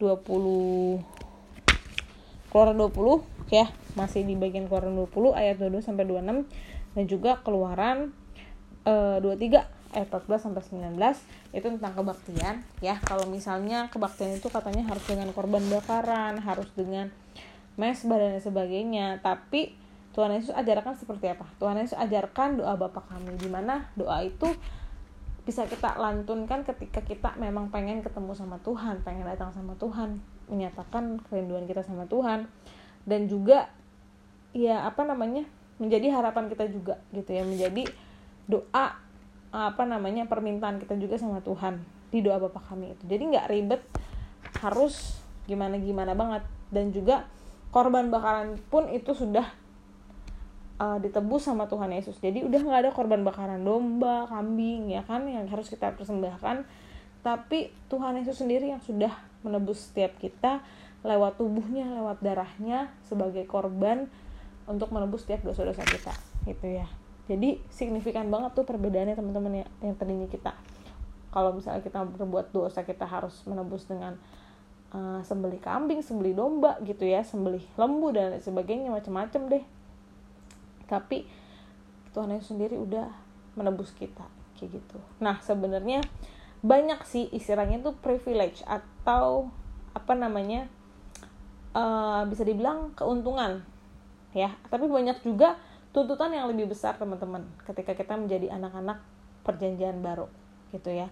20 0.00 1.04
keluaran 2.48 2.76
20 2.80 3.52
ya 3.52 3.68
masih 3.96 4.24
di 4.24 4.34
bagian 4.36 4.68
keluaran 4.68 4.96
20 4.96 5.36
ayat 5.36 5.56
22 5.60 5.84
sampai 5.84 6.04
26 6.08 6.48
dan 6.96 7.04
juga 7.04 7.38
keluaran 7.44 8.10
e, 8.88 8.94
23 9.20 9.96
ayat 9.96 10.08
14 10.08 10.44
sampai 10.48 10.62
19 10.64 10.96
itu 11.56 11.66
tentang 11.66 11.92
kebaktian 11.96 12.54
ya. 12.84 13.00
Kalau 13.04 13.24
misalnya 13.28 13.88
kebaktian 13.92 14.36
itu 14.36 14.48
katanya 14.48 14.84
harus 14.88 15.04
dengan 15.04 15.32
korban 15.32 15.64
bakaran 15.68 16.40
harus 16.40 16.68
dengan 16.76 17.12
mesbah 17.80 18.20
dan 18.20 18.40
sebagainya. 18.40 19.20
Tapi 19.20 19.76
Tuhan 20.16 20.34
Yesus 20.34 20.52
ajarkan 20.52 20.98
seperti 20.98 21.30
apa? 21.32 21.46
Tuhan 21.60 21.78
Yesus 21.78 21.96
ajarkan 21.96 22.60
doa 22.60 22.74
Bapa 22.74 23.04
kami 23.06 23.36
di 23.38 23.48
mana 23.48 23.88
doa 23.94 24.24
itu 24.24 24.50
bisa 25.48 25.64
kita 25.64 25.96
lantunkan 25.96 26.60
ketika 26.68 27.00
kita 27.00 27.32
memang 27.40 27.72
pengen 27.72 28.04
ketemu 28.04 28.36
sama 28.36 28.60
Tuhan 28.60 29.00
pengen 29.00 29.24
datang 29.24 29.48
sama 29.48 29.72
Tuhan 29.80 30.20
menyatakan 30.48 31.20
kerinduan 31.28 31.68
kita 31.68 31.84
sama 31.84 32.08
Tuhan. 32.08 32.48
Dan 33.08 33.28
juga 33.28 33.72
ya 34.52 34.84
apa 34.84 35.04
namanya 35.04 35.44
menjadi 35.80 36.12
harapan 36.12 36.52
kita 36.52 36.68
juga 36.68 37.00
gitu 37.12 37.30
ya. 37.32 37.44
Menjadi 37.44 37.88
doa 38.48 38.96
apa 39.48 39.82
namanya 39.88 40.28
permintaan 40.28 40.76
kita 40.76 40.96
juga 41.00 41.16
sama 41.16 41.40
Tuhan 41.40 41.80
di 42.12 42.20
doa 42.24 42.40
Bapak 42.40 42.72
kami 42.72 42.96
itu. 42.96 43.04
Jadi 43.08 43.22
nggak 43.32 43.46
ribet 43.48 43.82
harus 44.60 45.20
gimana 45.48 45.80
gimana 45.80 46.12
banget. 46.12 46.44
Dan 46.68 46.92
juga 46.92 47.24
korban 47.72 48.12
bakaran 48.12 48.60
pun 48.68 48.88
itu 48.92 49.16
sudah 49.16 49.48
uh, 50.78 50.98
ditebus 50.98 51.46
sama 51.46 51.66
Tuhan 51.66 51.90
Yesus 51.92 52.18
jadi 52.18 52.42
udah 52.46 52.60
nggak 52.62 52.80
ada 52.88 52.90
korban 52.94 53.22
bakaran 53.22 53.62
domba 53.62 54.26
kambing 54.30 54.90
ya 54.90 55.04
kan 55.04 55.26
yang 55.26 55.46
harus 55.46 55.70
kita 55.70 55.94
persembahkan 55.94 56.64
tapi 57.22 57.74
Tuhan 57.90 58.18
Yesus 58.22 58.40
sendiri 58.40 58.70
yang 58.70 58.82
sudah 58.82 59.12
menebus 59.42 59.90
setiap 59.90 60.16
kita 60.18 60.62
lewat 61.06 61.38
tubuhnya, 61.38 61.86
lewat 61.98 62.22
darahnya 62.22 62.90
sebagai 63.06 63.46
korban 63.46 64.10
untuk 64.66 64.90
menebus 64.90 65.22
setiap 65.26 65.46
dosa-dosa 65.46 65.82
kita 65.86 66.14
gitu 66.46 66.66
ya. 66.66 66.86
Jadi 67.28 67.60
signifikan 67.68 68.32
banget 68.32 68.56
tuh 68.56 68.64
perbedaannya 68.64 69.14
teman-teman 69.14 69.62
ya 69.62 69.66
yang 69.84 69.94
tadinya 69.94 70.26
kita 70.26 70.56
kalau 71.28 71.52
misalnya 71.52 71.84
kita 71.84 72.00
berbuat 72.02 72.50
dosa 72.56 72.82
kita 72.82 73.04
harus 73.04 73.44
menebus 73.44 73.84
dengan 73.84 74.16
uh, 74.96 75.20
sembelih 75.20 75.60
kambing, 75.60 76.00
sembelih 76.00 76.34
domba 76.34 76.80
gitu 76.82 77.04
ya, 77.04 77.20
sembelih 77.20 77.62
lembu 77.76 78.08
dan 78.10 78.40
sebagainya 78.40 78.88
macam-macam 78.88 79.42
deh. 79.52 79.64
Tapi 80.88 81.28
Tuhan 82.16 82.32
Yesus 82.32 82.56
sendiri 82.56 82.74
udah 82.80 83.12
menebus 83.54 83.92
kita 83.94 84.24
kayak 84.58 84.82
gitu. 84.82 84.98
Nah, 85.22 85.38
sebenarnya 85.44 86.02
banyak 86.58 87.06
sih 87.06 87.30
istilahnya 87.30 87.78
tuh 87.78 87.94
privilege 88.02 88.66
atau 88.66 89.46
apa 89.94 90.12
namanya 90.18 90.66
uh, 91.76 92.26
bisa 92.26 92.42
dibilang 92.42 92.90
keuntungan 92.98 93.62
ya. 94.34 94.50
Tapi 94.66 94.90
banyak 94.90 95.22
juga 95.22 95.54
tuntutan 95.94 96.34
yang 96.34 96.50
lebih 96.50 96.68
besar 96.70 96.98
teman-teman 96.98 97.46
ketika 97.64 97.94
kita 97.94 98.18
menjadi 98.18 98.52
anak-anak 98.58 98.98
perjanjian 99.46 100.02
baru 100.02 100.26
gitu 100.74 100.90
ya. 100.92 101.08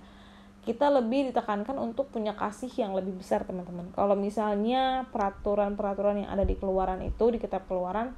Kita 0.66 0.90
lebih 0.90 1.30
ditekankan 1.30 1.78
untuk 1.78 2.10
punya 2.10 2.34
kasih 2.34 2.66
yang 2.74 2.90
lebih 2.98 3.14
besar 3.14 3.46
teman-teman. 3.46 3.94
Kalau 3.94 4.18
misalnya 4.18 5.06
peraturan-peraturan 5.14 6.26
yang 6.26 6.30
ada 6.34 6.42
di 6.42 6.58
keluaran 6.58 7.06
itu 7.06 7.30
di 7.30 7.38
kitab 7.38 7.70
keluaran 7.70 8.10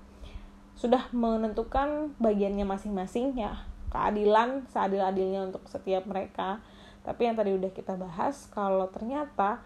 sudah 0.79 1.11
menentukan 1.11 2.15
bagiannya 2.23 2.63
masing-masing 2.63 3.35
ya 3.35 3.67
keadilan 3.91 4.63
seadil-adilnya 4.71 5.51
untuk 5.51 5.67
setiap 5.67 6.07
mereka 6.07 6.63
tapi 7.03 7.27
yang 7.27 7.35
tadi 7.35 7.57
udah 7.57 7.73
kita 7.75 7.99
bahas 7.99 8.47
kalau 8.53 8.87
ternyata 8.93 9.59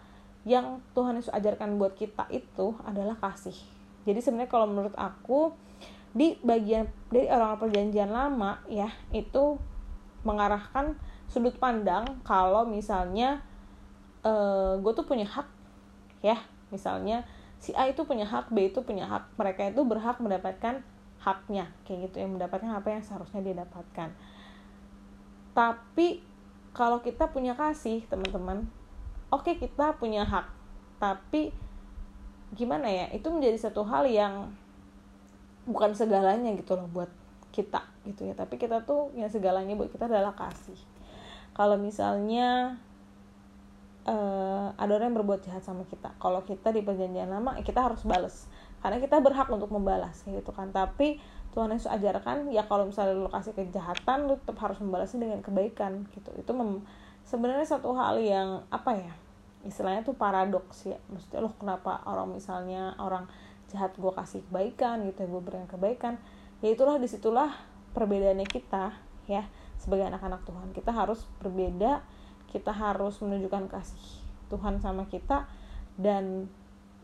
yang 0.42 0.82
Tuhan 0.94 1.18
Yesus 1.18 1.30
ajarkan 1.30 1.78
buat 1.78 1.94
kita 1.94 2.26
itu 2.34 2.74
adalah 2.82 3.14
kasih. 3.18 3.54
Jadi 4.02 4.18
sebenarnya 4.18 4.50
kalau 4.50 4.66
menurut 4.66 4.94
aku 4.98 5.54
di 6.12 6.38
bagian 6.42 6.90
dari 7.08 7.30
orang 7.30 7.56
perjanjian 7.56 8.10
lama 8.10 8.60
ya 8.70 8.90
itu 9.14 9.56
mengarahkan 10.26 10.98
sudut 11.26 11.56
pandang 11.56 12.04
kalau 12.26 12.68
misalnya 12.68 13.40
uh, 14.20 14.76
gue 14.76 14.92
tuh 14.92 15.08
punya 15.08 15.24
hak 15.24 15.48
ya 16.20 16.36
misalnya 16.68 17.24
si 17.56 17.72
A 17.72 17.88
itu 17.88 18.04
punya 18.04 18.28
hak 18.28 18.52
B 18.52 18.68
itu 18.68 18.84
punya 18.84 19.08
hak 19.08 19.32
mereka 19.40 19.72
itu 19.72 19.80
berhak 19.88 20.20
mendapatkan 20.20 20.84
haknya 21.22 21.70
kayak 21.86 22.10
gitu 22.10 22.18
yang 22.18 22.34
mendapatkan 22.34 22.66
apa 22.66 22.88
yang 22.90 23.02
seharusnya 23.06 23.40
dia 23.46 23.54
dapatkan. 23.62 24.10
Tapi 25.54 26.18
kalau 26.74 26.98
kita 26.98 27.30
punya 27.30 27.54
kasih 27.54 28.02
teman-teman 28.10 28.66
oke 29.30 29.46
okay, 29.46 29.54
kita 29.60 29.94
punya 29.96 30.26
hak 30.26 30.48
tapi 30.98 31.54
gimana 32.52 32.88
ya 32.88 33.06
itu 33.14 33.28
menjadi 33.30 33.70
satu 33.70 33.86
hal 33.86 34.08
yang 34.08 34.50
bukan 35.68 35.94
segalanya 35.94 36.52
gitu 36.58 36.74
loh 36.74 36.90
buat 36.90 37.08
kita 37.54 37.86
gitu 38.08 38.26
ya. 38.26 38.34
Tapi 38.34 38.58
kita 38.58 38.82
tuh 38.82 39.14
yang 39.14 39.30
segalanya 39.30 39.78
buat 39.78 39.88
kita 39.94 40.10
adalah 40.10 40.34
kasih. 40.34 40.78
Kalau 41.52 41.76
misalnya 41.76 42.80
uh, 44.06 44.74
ada 44.74 44.90
orang 44.94 45.12
yang 45.12 45.18
berbuat 45.22 45.46
jahat 45.46 45.62
sama 45.62 45.86
kita 45.86 46.10
kalau 46.18 46.42
kita 46.42 46.74
di 46.74 46.82
perjanjian 46.82 47.30
lama 47.30 47.58
kita 47.62 47.82
harus 47.82 48.02
balas 48.02 48.50
karena 48.82 48.98
kita 48.98 49.22
berhak 49.22 49.46
untuk 49.48 49.70
membalas 49.70 50.26
gitu 50.26 50.50
kan. 50.50 50.74
Tapi 50.74 51.22
Tuhan 51.54 51.70
Yesus 51.70 51.86
ajarkan 51.86 52.50
ya 52.50 52.66
kalau 52.66 52.90
misalnya 52.90 53.14
lu 53.14 53.30
kasih 53.30 53.54
kejahatan 53.54 54.26
lu 54.26 54.34
tetap 54.42 54.58
harus 54.58 54.82
membalasnya 54.82 55.22
dengan 55.22 55.40
kebaikan 55.40 56.10
gitu. 56.12 56.34
Itu 56.34 56.52
sebenarnya 57.24 57.64
satu 57.64 57.94
hal 57.94 58.18
yang 58.18 58.66
apa 58.68 58.98
ya 58.98 59.14
istilahnya 59.62 60.02
tuh 60.02 60.18
paradoks 60.18 60.90
ya. 60.90 60.98
Maksudnya 61.08 61.40
loh 61.46 61.54
kenapa 61.54 62.02
orang 62.04 62.34
misalnya 62.34 62.98
orang 62.98 63.30
jahat 63.70 63.94
gue 63.96 64.12
kasih 64.12 64.42
kebaikan 64.50 65.06
gitu 65.06 65.24
ya 65.24 65.28
gue 65.30 65.42
berikan 65.46 65.68
kebaikan. 65.70 66.14
Ya 66.60 66.74
itulah 66.74 66.98
di 66.98 67.06
situlah 67.06 67.54
perbedaannya 67.94 68.48
kita 68.50 68.98
ya 69.30 69.46
sebagai 69.78 70.10
anak-anak 70.10 70.42
Tuhan. 70.42 70.68
Kita 70.74 70.90
harus 70.90 71.22
berbeda 71.38 72.02
kita 72.52 72.68
harus 72.68 73.16
menunjukkan 73.24 73.72
kasih 73.72 74.04
Tuhan 74.52 74.76
sama 74.84 75.08
kita 75.08 75.48
dan 75.96 76.52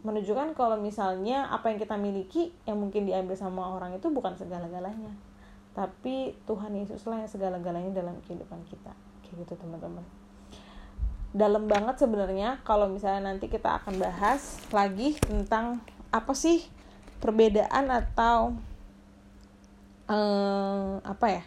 menunjukkan 0.07 0.55
kalau 0.55 0.79
misalnya 0.79 1.51
apa 1.51 1.75
yang 1.75 1.79
kita 1.83 1.99
miliki 1.99 2.55
yang 2.65 2.79
mungkin 2.79 3.07
diambil 3.07 3.35
sama 3.35 3.75
orang 3.75 3.99
itu 3.99 4.07
bukan 4.11 4.39
segala-galanya. 4.39 5.11
Tapi 5.75 6.35
Tuhan 6.47 6.75
Yesuslah 6.75 7.23
yang 7.23 7.31
segala-galanya 7.31 7.91
dalam 7.95 8.19
kehidupan 8.27 8.63
kita. 8.67 8.95
Kayak 9.27 9.47
gitu 9.47 9.55
teman-teman. 9.59 10.03
Dalam 11.35 11.69
banget 11.69 12.01
sebenarnya 12.01 12.63
kalau 12.65 12.89
misalnya 12.89 13.31
nanti 13.35 13.53
kita 13.53 13.83
akan 13.83 14.01
bahas 14.01 14.59
lagi 14.73 15.19
tentang 15.21 15.83
apa 16.09 16.33
sih 16.33 16.65
perbedaan 17.21 17.93
atau 17.93 18.57
eh, 20.09 20.93
apa 21.05 21.27
ya 21.29 21.43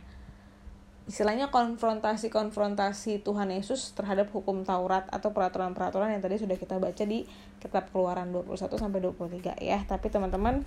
istilahnya 1.10 1.50
konfrontasi-konfrontasi 1.50 3.26
Tuhan 3.26 3.50
Yesus 3.50 3.98
terhadap 3.98 4.30
hukum 4.30 4.62
Taurat 4.62 5.10
atau 5.10 5.34
peraturan-peraturan 5.34 6.14
yang 6.14 6.22
tadi 6.22 6.38
sudah 6.38 6.56
kita 6.56 6.78
baca 6.78 7.04
di 7.04 7.26
kitab 7.58 7.90
Keluaran 7.90 8.30
21 8.30 8.58
sampai 8.78 9.00
23 9.02 9.58
ya. 9.60 9.82
Tapi 9.86 10.08
teman-teman 10.14 10.62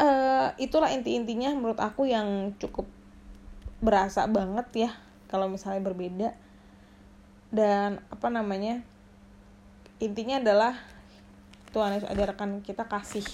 uh, 0.00 0.48
itulah 0.60 0.92
inti-intinya 0.92 1.52
menurut 1.56 1.80
aku 1.80 2.06
yang 2.08 2.54
cukup 2.60 2.86
berasa 3.80 4.24
banget 4.24 4.88
ya 4.88 4.90
kalau 5.28 5.50
misalnya 5.50 5.84
berbeda 5.84 6.32
dan 7.52 8.00
apa 8.08 8.28
namanya 8.32 8.80
intinya 10.00 10.40
adalah 10.40 10.76
Tuhan 11.76 11.96
Yesus 11.96 12.08
ajarkan 12.08 12.64
kita 12.64 12.88
kasih 12.88 13.24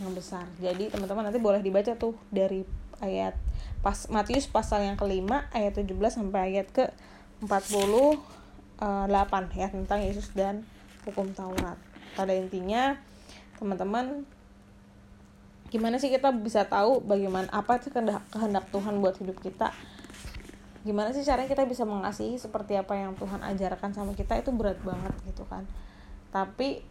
yang 0.00 0.12
besar 0.16 0.48
jadi 0.60 0.88
teman-teman 0.92 1.28
nanti 1.28 1.40
boleh 1.40 1.60
dibaca 1.60 1.92
tuh 1.96 2.16
dari 2.32 2.64
ayat 3.00 3.36
pas 3.84 4.08
Matius 4.10 4.48
pasal 4.50 4.82
yang 4.88 4.96
kelima 4.98 5.46
ayat 5.54 5.78
17 5.78 5.94
sampai 6.10 6.54
ayat 6.54 6.66
ke 6.72 6.90
48 7.44 8.80
ya 9.54 9.68
tentang 9.70 10.00
Yesus 10.02 10.32
dan 10.32 10.64
hukum 11.06 11.30
Taurat. 11.36 11.78
Pada 12.16 12.32
intinya 12.32 12.96
teman-teman 13.60 14.24
gimana 15.70 15.98
sih 15.98 16.08
kita 16.08 16.30
bisa 16.32 16.64
tahu 16.66 17.02
bagaimana 17.02 17.50
apa 17.50 17.78
itu 17.78 17.90
kehendak 18.32 18.64
Tuhan 18.72 18.98
buat 18.98 19.18
hidup 19.20 19.38
kita? 19.38 19.70
Gimana 20.86 21.10
sih 21.10 21.26
caranya 21.26 21.50
kita 21.50 21.66
bisa 21.66 21.82
mengasihi 21.82 22.38
seperti 22.38 22.78
apa 22.78 22.94
yang 22.94 23.18
Tuhan 23.18 23.42
ajarkan 23.42 23.90
sama 23.90 24.14
kita? 24.14 24.38
Itu 24.38 24.54
berat 24.54 24.78
banget 24.86 25.14
gitu 25.26 25.42
kan. 25.50 25.66
Tapi 26.30 26.82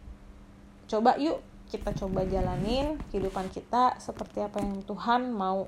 coba 0.86 1.16
yuk 1.16 1.40
kita 1.66 1.90
coba 1.98 2.22
jalanin 2.28 2.94
kehidupan 3.10 3.50
kita 3.50 3.98
seperti 3.98 4.38
apa 4.38 4.62
yang 4.62 4.86
Tuhan 4.86 5.34
mau 5.34 5.66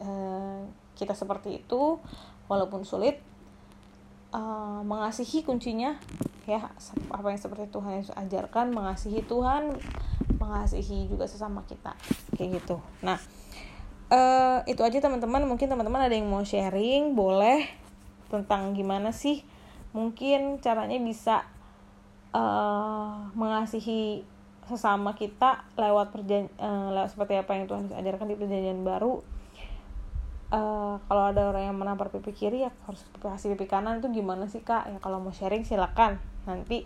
eh, 0.00 0.60
kita 0.96 1.12
seperti 1.16 1.64
itu 1.64 1.96
walaupun 2.50 2.84
sulit 2.84 3.22
uh, 4.34 4.82
mengasihi 4.82 5.46
kuncinya 5.46 5.96
ya 6.44 6.66
apa 7.14 7.26
yang 7.30 7.38
seperti 7.38 7.70
Tuhan 7.70 8.02
yang 8.02 8.06
ajarkan 8.26 8.74
mengasihi 8.74 9.22
Tuhan 9.22 9.70
mengasihi 10.36 11.06
juga 11.06 11.30
sesama 11.30 11.62
kita 11.64 11.94
kayak 12.34 12.58
gitu. 12.58 12.82
Nah 13.06 13.22
uh, 14.10 14.60
itu 14.66 14.82
aja 14.82 14.98
teman-teman. 14.98 15.46
Mungkin 15.46 15.70
teman-teman 15.70 16.10
ada 16.10 16.14
yang 16.14 16.26
mau 16.26 16.42
sharing 16.42 17.14
boleh 17.14 17.70
tentang 18.30 18.74
gimana 18.74 19.10
sih 19.14 19.42
mungkin 19.90 20.62
caranya 20.62 20.98
bisa 21.02 21.42
uh, 22.30 23.26
mengasihi 23.34 24.22
sesama 24.70 25.18
kita 25.18 25.66
lewat 25.74 26.14
perjan 26.14 26.46
uh, 26.62 26.94
lewat 26.94 27.10
seperti 27.10 27.42
apa 27.42 27.58
yang 27.58 27.66
Tuhan 27.66 27.90
ajarkan 27.90 28.26
di 28.30 28.38
perjanjian 28.38 28.86
baru 28.86 29.18
uh, 30.50 30.98
kalau 31.06 31.22
ada 31.30 31.50
orang 31.50 31.70
yang 31.70 31.76
menampar 31.78 32.10
pipi 32.10 32.34
kiri 32.34 32.66
ya 32.66 32.70
harus 32.86 33.02
kasih 33.22 33.54
pipi 33.54 33.70
kanan. 33.70 34.02
Itu 34.02 34.10
gimana 34.10 34.50
sih 34.50 34.62
kak? 34.62 34.90
Ya 34.90 34.98
kalau 34.98 35.22
mau 35.22 35.32
sharing 35.34 35.62
silakan. 35.64 36.18
Nanti 36.44 36.84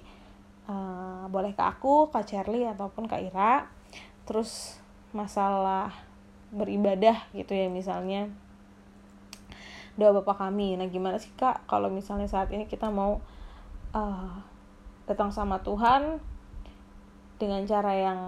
uh, 0.68 1.26
boleh 1.28 1.56
ke 1.56 1.64
aku 1.64 2.12
kak 2.12 2.28
Charlie 2.28 2.68
ataupun 2.68 3.08
kak 3.08 3.24
Ira. 3.24 3.68
Terus 4.28 4.80
masalah 5.16 5.92
beribadah 6.54 7.26
gitu 7.32 7.52
ya 7.56 7.66
misalnya. 7.72 8.30
Doa 9.96 10.14
bapak 10.22 10.38
kami. 10.38 10.76
Nah 10.76 10.86
gimana 10.88 11.16
sih 11.18 11.32
kak? 11.34 11.64
Kalau 11.66 11.88
misalnya 11.88 12.28
saat 12.28 12.52
ini 12.52 12.68
kita 12.68 12.92
mau 12.92 13.20
uh, 13.96 14.32
datang 15.08 15.32
sama 15.32 15.60
Tuhan 15.60 16.20
dengan 17.36 17.66
cara 17.66 17.92
yang 17.92 18.18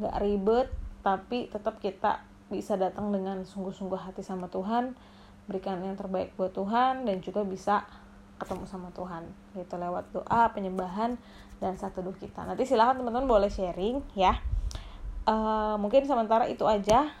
gak 0.00 0.16
ribet 0.22 0.68
tapi 1.02 1.50
tetap 1.50 1.82
kita 1.82 2.22
bisa 2.52 2.76
datang 2.76 3.08
dengan 3.08 3.40
sungguh-sungguh 3.48 3.96
hati 3.96 4.20
sama 4.20 4.52
Tuhan 4.52 4.92
berikan 5.48 5.80
yang 5.82 5.98
terbaik 5.98 6.36
buat 6.38 6.54
Tuhan 6.54 7.08
dan 7.08 7.18
juga 7.24 7.42
bisa 7.42 7.82
ketemu 8.38 8.66
sama 8.66 8.90
Tuhan 8.94 9.22
gitu 9.54 9.74
lewat 9.78 10.10
doa 10.10 10.50
penyembahan 10.50 11.14
dan 11.62 11.78
satu 11.78 12.02
doa 12.02 12.14
kita. 12.18 12.42
Nanti 12.42 12.66
silahkan 12.66 12.98
teman-teman 12.98 13.30
boleh 13.30 13.50
sharing 13.50 14.02
ya. 14.18 14.34
Uh, 15.22 15.78
mungkin 15.78 16.02
sementara 16.02 16.50
itu 16.50 16.66
aja 16.66 17.14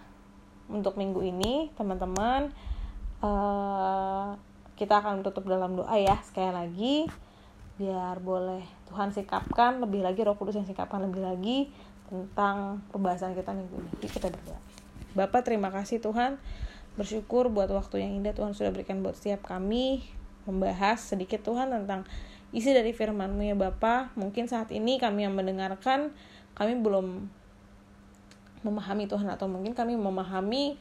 untuk 0.66 0.98
minggu 0.98 1.22
ini 1.22 1.70
teman-teman. 1.78 2.50
Uh, 3.22 4.34
kita 4.74 4.98
akan 4.98 5.22
tutup 5.22 5.46
dalam 5.46 5.78
doa 5.78 5.94
ya 5.94 6.18
sekali 6.26 6.50
lagi. 6.50 6.96
Biar 7.78 8.18
boleh 8.18 8.66
Tuhan 8.90 9.14
sikapkan 9.14 9.78
lebih 9.78 10.02
lagi 10.02 10.26
Roh 10.26 10.34
Kudus 10.34 10.58
yang 10.58 10.66
sikapkan 10.66 10.98
lebih 11.06 11.22
lagi 11.22 11.70
tentang 12.10 12.82
pembahasan 12.90 13.38
kita 13.38 13.54
minggu 13.54 13.78
ini. 13.78 14.10
Kita 14.10 14.26
berdoa 14.26 14.71
Bapak 15.12 15.44
terima 15.44 15.68
kasih 15.68 16.00
Tuhan. 16.00 16.40
Bersyukur 16.96 17.48
buat 17.48 17.68
waktu 17.72 18.04
yang 18.04 18.12
indah 18.20 18.36
Tuhan 18.36 18.52
sudah 18.52 18.72
berikan 18.72 19.00
buat 19.00 19.16
setiap 19.16 19.44
kami 19.44 20.04
membahas 20.44 21.00
sedikit 21.00 21.40
Tuhan 21.40 21.72
tentang 21.72 22.04
isi 22.52 22.72
dari 22.72 22.92
firman-Mu 22.92 23.42
ya 23.44 23.56
Bapak. 23.56 24.16
Mungkin 24.16 24.48
saat 24.48 24.72
ini 24.72 25.00
kami 25.00 25.24
yang 25.24 25.36
mendengarkan 25.36 26.12
kami 26.52 26.76
belum 26.80 27.28
memahami 28.62 29.08
Tuhan 29.08 29.28
atau 29.32 29.48
mungkin 29.48 29.72
kami 29.72 29.96
memahami 29.96 30.78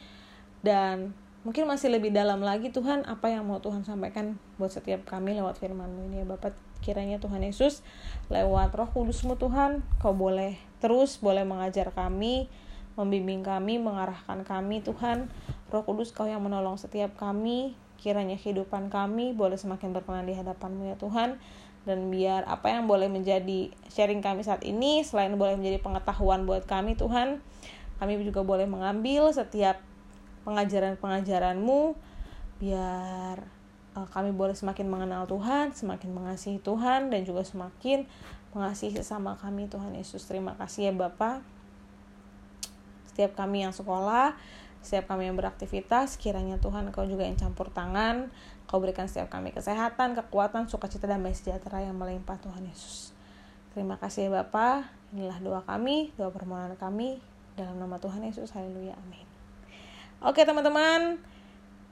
dan 0.62 1.16
mungkin 1.42 1.66
masih 1.66 1.90
lebih 1.90 2.14
dalam 2.14 2.44
lagi 2.46 2.70
Tuhan 2.70 3.02
apa 3.10 3.34
yang 3.34 3.50
mau 3.50 3.58
Tuhan 3.58 3.82
sampaikan 3.82 4.38
buat 4.62 4.70
setiap 4.70 5.08
kami 5.10 5.34
lewat 5.34 5.58
firman-Mu 5.58 6.12
ini 6.12 6.24
ya 6.24 6.28
Bapak. 6.28 6.56
Kiranya 6.82 7.22
Tuhan 7.22 7.46
Yesus 7.46 7.86
lewat 8.34 8.74
roh 8.74 8.90
kudus-Mu 8.90 9.38
Tuhan. 9.38 9.86
Kau 10.02 10.18
boleh 10.18 10.58
terus 10.82 11.22
boleh 11.22 11.46
mengajar 11.46 11.94
kami 11.94 12.50
membimbing 13.00 13.42
kami 13.42 13.80
mengarahkan 13.80 14.44
kami 14.44 14.84
Tuhan 14.84 15.32
roh 15.72 15.84
kudus 15.88 16.12
kau 16.12 16.28
yang 16.28 16.44
menolong 16.44 16.76
setiap 16.76 17.16
kami 17.16 17.76
kiranya 18.02 18.36
kehidupan 18.36 18.92
kami 18.92 19.32
boleh 19.32 19.56
semakin 19.56 19.94
berkenan 19.96 20.28
di 20.28 20.36
hadapan-Mu 20.36 20.92
ya 20.92 20.98
Tuhan 20.98 21.38
dan 21.82 22.00
biar 22.14 22.46
apa 22.46 22.70
yang 22.70 22.86
boleh 22.86 23.10
menjadi 23.10 23.74
sharing 23.90 24.22
kami 24.22 24.46
saat 24.46 24.62
ini 24.62 25.02
selain 25.02 25.34
boleh 25.34 25.58
menjadi 25.58 25.82
pengetahuan 25.82 26.46
buat 26.46 26.66
kami 26.66 26.94
Tuhan 26.98 27.42
kami 28.02 28.22
juga 28.26 28.42
boleh 28.42 28.66
mengambil 28.66 29.30
setiap 29.30 29.78
pengajaran-pengajaranmu 30.42 31.94
biar 32.58 33.38
uh, 33.98 34.08
kami 34.10 34.34
boleh 34.34 34.54
semakin 34.54 34.88
mengenal 34.88 35.26
Tuhan, 35.30 35.74
semakin 35.76 36.10
mengasihi 36.14 36.60
Tuhan 36.62 37.14
dan 37.14 37.22
juga 37.26 37.46
semakin 37.46 38.06
mengasihi 38.52 38.98
sesama 38.98 39.38
kami 39.40 39.70
Tuhan 39.72 39.96
Yesus. 39.96 40.28
Terima 40.28 40.58
kasih 40.60 40.92
ya 40.92 40.94
Bapak. 40.94 41.42
Setiap 43.22 43.38
kami 43.38 43.62
yang 43.62 43.70
sekolah, 43.70 44.34
setiap 44.82 45.14
kami 45.14 45.30
yang 45.30 45.38
beraktivitas, 45.38 46.18
kiranya 46.18 46.58
Tuhan 46.58 46.90
Kau 46.90 47.06
juga 47.06 47.22
yang 47.22 47.38
campur 47.38 47.70
tangan, 47.70 48.34
Kau 48.66 48.82
berikan 48.82 49.06
setiap 49.06 49.30
kami 49.30 49.54
kesehatan, 49.54 50.18
kekuatan, 50.18 50.66
sukacita, 50.66 51.06
damai 51.06 51.38
sejahtera 51.38 51.86
yang 51.86 51.94
melimpah 52.02 52.42
Tuhan 52.42 52.66
Yesus. 52.66 53.14
Terima 53.78 54.02
kasih 54.02 54.34
ya 54.34 54.42
Bapak. 54.42 54.90
Inilah 55.14 55.38
doa 55.38 55.62
kami, 55.62 56.10
doa 56.18 56.34
permohonan 56.34 56.74
kami. 56.82 57.22
Dalam 57.54 57.78
nama 57.78 58.02
Tuhan 58.02 58.26
Yesus, 58.26 58.50
haleluya, 58.58 58.98
amin. 58.98 59.30
Oke 60.26 60.42
teman-teman, 60.42 61.22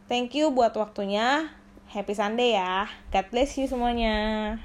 thank 0.10 0.34
you 0.34 0.50
buat 0.50 0.74
waktunya. 0.74 1.54
Happy 1.94 2.18
Sunday 2.18 2.58
ya. 2.58 2.90
God 3.14 3.30
bless 3.30 3.54
you 3.54 3.70
semuanya. 3.70 4.58